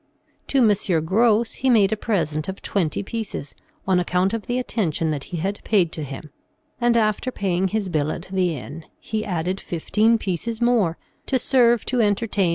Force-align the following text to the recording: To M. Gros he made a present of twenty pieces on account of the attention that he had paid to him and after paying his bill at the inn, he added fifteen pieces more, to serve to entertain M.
To 0.47 0.67
M. 0.67 1.05
Gros 1.05 1.53
he 1.53 1.69
made 1.69 1.91
a 1.91 1.95
present 1.95 2.49
of 2.49 2.59
twenty 2.63 3.03
pieces 3.03 3.53
on 3.87 3.99
account 3.99 4.33
of 4.33 4.47
the 4.47 4.57
attention 4.57 5.11
that 5.11 5.25
he 5.25 5.37
had 5.37 5.63
paid 5.63 5.91
to 5.91 6.03
him 6.03 6.31
and 6.79 6.97
after 6.97 7.31
paying 7.31 7.67
his 7.67 7.87
bill 7.87 8.11
at 8.11 8.23
the 8.33 8.57
inn, 8.57 8.85
he 8.99 9.23
added 9.23 9.59
fifteen 9.59 10.17
pieces 10.17 10.59
more, 10.59 10.97
to 11.27 11.37
serve 11.37 11.85
to 11.85 12.01
entertain 12.01 12.49
M. 12.49 12.49